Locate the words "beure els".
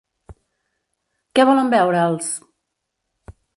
1.75-2.33